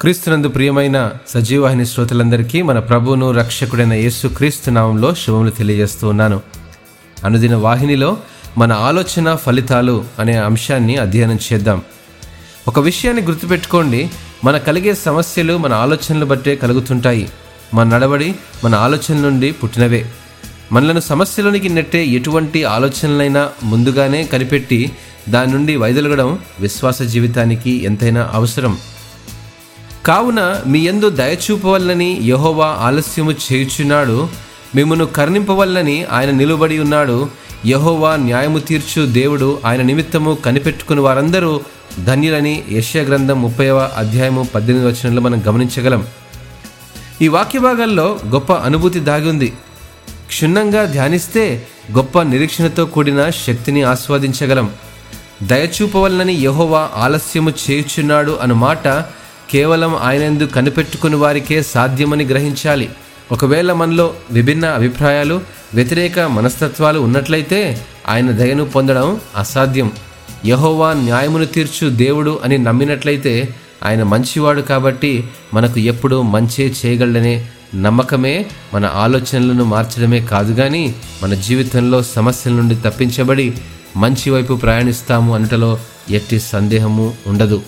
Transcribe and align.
క్రీస్తునందు 0.00 0.48
ప్రియమైన 0.48 1.10
సజీవాహిని 1.28 1.86
శ్రోతలందరికీ 1.86 2.62
మన 2.62 2.78
ప్రభువును 2.78 3.30
రక్షకుడైన 3.30 3.92
యేసు 3.92 4.26
క్రీస్తు 4.28 4.70
నామంలో 4.70 5.14
శుభములు 5.14 5.50
తెలియజేస్తూ 5.50 6.08
ఉన్నాను. 6.08 6.40
అనుదిన 7.24 7.54
వాహినిలో 7.54 8.16
మన 8.58 8.72
ఆలోచన 8.72 9.34
ఫలితాలు 9.34 10.04
అనే 10.18 10.36
అంశాన్ని 10.36 10.96
అధ్యయనం 10.96 11.38
చేద్దాం. 11.52 11.82
ఒక 12.68 12.78
విషయాన్ని 12.78 13.22
గుర్తుపెట్టుకోండి 13.22 14.10
మన 14.44 14.58
కలిగే 14.58 14.94
సమస్యలు 14.94 15.56
మన 15.56 15.72
ఆలోచనలు 15.72 16.24
బట్టే 16.24 16.56
కలుగుతుంటాయి. 16.56 17.28
మన 17.74 17.96
నడవడి 17.96 18.34
మన 18.64 18.74
ఆలోచనల 18.74 19.18
నుండి 19.18 19.52
పుట్టినవే. 19.52 20.06
మనలను 20.72 21.00
సమస్యలోనికి 21.00 21.68
నెట్టే 21.68 22.06
ఎటువంటి 22.06 22.64
ఆలోచనలైనా 22.64 23.48
ముందుగానే 23.64 24.24
కనిపెట్టి 24.24 24.92
దాని 25.28 25.52
నుండి 25.52 25.76
వైదొలగడం 25.76 26.38
విశ్వాస 26.60 27.02
జీవితానికి 27.02 27.84
ఎంతైనా 27.84 28.30
అవసరం. 28.32 28.78
కావున 30.08 30.62
మీ 30.66 30.78
ఎందు 30.78 31.08
దయచూపవల్లని 31.10 32.20
యహోవా 32.22 32.66
ఆలస్యము 32.66 33.32
చేయుచున్నాడు. 33.32 34.28
మిమ్మను 34.74 35.06
కరుణింపవల్లని 35.06 36.04
ఆయన 36.04 36.30
నిలుబడి 36.30 36.78
ఉన్నాడు. 36.78 37.28
యహోవా 37.66 38.16
న్యాయము 38.16 38.58
తీర్చు 38.58 39.06
దేవుడు 39.06 39.58
ఆయన 39.64 39.82
నిమిత్తము 39.82 40.34
కనిపెట్టుకుని 40.34 41.00
వారందరూ 41.00 41.60
ధన్యులని 42.04 42.64
యశ్య 42.72 43.00
గ్రంథం 43.00 43.42
ముప్పైవ 43.42 43.90
అధ్యాయము 43.96 44.48
పద్దెనిమిది 44.54 44.90
వచనంలో 44.90 45.22
మనం 45.22 45.42
గమనించగలం. 45.48 46.06
ఈ 47.22 47.28
వాక్య 47.28 47.58
భాగాల్లో 47.58 48.18
గొప్ప 48.28 48.52
అనుభూతి 48.52 49.00
దాగి 49.00 49.28
ఉంది. 49.28 49.52
క్షుణ్ణంగా 50.26 50.84
ధ్యానిస్తే 50.84 51.66
గొప్ప 51.92 52.22
నిరీక్షణతో 52.22 52.84
కూడిన 52.84 53.30
శక్తిని 53.30 53.82
ఆస్వాదించగలం. 53.82 54.70
దయచూపవలనని 55.42 56.32
యహోవా 56.32 56.88
ఆలస్యము 56.96 57.50
చేయుచున్నాడు 57.50 58.38
అను 58.42 58.54
మాట 58.54 58.88
కేవలం 59.50 59.96
ఆయనందు 59.96 60.44
కనిపెట్టుకుని 60.44 61.16
వారికే 61.16 61.62
సాధ్యమని 61.62 62.24
గ్రహించాలి. 62.24 62.88
ఒకవేళ 63.32 63.72
మనలో 63.72 64.14
విభిన్న 64.30 64.64
అభిప్రాయాలు 64.66 65.40
వ్యతిరేక 65.74 66.18
మనస్తత్వాలు 66.20 67.00
ఉన్నట్లయితే 67.00 67.86
ఆయన 68.08 68.30
దయను 68.30 68.64
పొందడం 68.64 69.20
అసాధ్యం. 69.36 69.92
యహోవా 70.46 70.92
న్యాయమును 70.92 71.44
తీర్చు 71.44 71.88
దేవుడు 71.88 72.40
అని 72.44 72.58
నమ్మినట్లయితే 72.58 73.48
ఆయన 73.84 74.02
మంచివాడు 74.02 74.60
కాబట్టి 74.60 75.24
మనకు 75.54 75.80
ఎప్పుడూ 75.80 76.22
మంచే 76.22 76.74
చేయగలడనే 76.86 77.46
నమ్మకమే 77.74 78.46
మన 78.74 78.86
ఆలోచనలను 78.86 79.64
మార్చడమే 79.64 80.20
కాదు 80.20 80.54
కానీ 80.54 80.94
మన 81.22 81.34
జీవితంలో 81.34 82.02
సమస్యల 82.02 82.54
నుండి 82.54 82.74
తప్పించబడి 82.74 83.52
మంచి 83.96 84.30
వైపు 84.30 84.54
ప్రయాణిస్తాము 84.54 85.34
అనటలో 85.34 85.78
ఎట్టి 86.10 86.40
సందేహము 86.40 87.14
ఉండదు. 87.26 87.62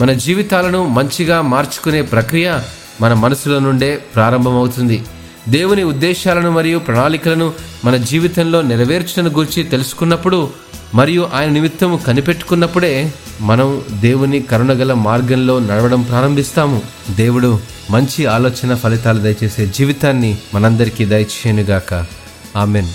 మన 0.00 0.12
జీవితాలను 0.12 0.88
మంచిగా 0.88 1.40
మార్చుకునే 1.40 2.02
ప్రక్రియ 2.02 2.58
మన 3.00 3.14
మనసులో 3.14 3.58
నుండే 3.58 3.96
ప్రారంభమవుతుంది. 4.14 5.04
దేవుని 5.48 5.82
ఉద్దేశాలను 5.82 6.50
మరియు 6.50 6.78
ప్రణాళికలను 6.78 7.52
మన 7.84 7.96
జీవితంలో 7.96 8.62
నెరవేర్చడం 8.62 9.38
గురించి 9.38 9.62
తెలుసుకున్నప్పుడు 9.62 10.50
మరియు 10.94 11.30
ఆయన 11.34 11.48
నిమిత్తము 11.48 11.96
కనిపెట్టుకున్నప్పుడే 11.96 13.12
మనం 13.40 13.82
దేవుని 13.90 14.42
కరుణగల 14.42 14.92
మార్గంలో 14.92 15.58
నడవడం 15.58 16.02
ప్రారంభిస్తాము. 16.02 16.82
దేవుడు 17.10 17.60
మంచి 17.90 18.26
ఆలోచన 18.26 18.74
ఫలితాలు 18.74 19.18
దయచేసే 19.18 19.66
జీవితాన్ని 19.66 20.38
మనందరికీ 20.54 21.04
దయచేయనుగాక. 21.04 22.06
ఆమెన్. 22.56 22.86